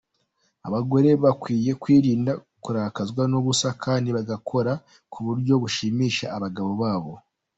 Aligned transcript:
Abagore 0.67 1.09
bakwiye 1.23 1.71
kwirinda 1.81 2.31
kurakazwa 2.63 3.23
n’ubusa 3.31 3.69
kandi 3.83 4.09
bagakora 4.17 4.71
ku 5.11 5.19
buryo 5.25 5.53
bashimisha 5.63 6.25
abagabo 6.37 6.71
babo. 6.81 7.13